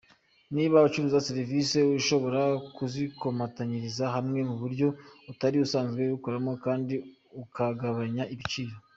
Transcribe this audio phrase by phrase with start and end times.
[0.55, 2.41] Niba ucuruza serivisi, ushobora
[2.75, 4.87] kuzikomatanyiriza hamwe mu buryo
[5.31, 6.95] utari usanzwe ubikoramo kandi
[7.43, 8.73] ukagabanya igiciro.